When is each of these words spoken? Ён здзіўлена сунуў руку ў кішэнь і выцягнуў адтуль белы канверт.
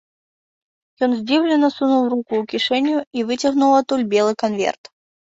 Ён 1.07 1.11
здзіўлена 1.19 1.69
сунуў 1.77 2.03
руку 2.15 2.33
ў 2.41 2.43
кішэнь 2.57 2.91
і 3.17 3.29
выцягнуў 3.31 3.79
адтуль 3.81 4.11
белы 4.19 4.33
канверт. 4.45 4.95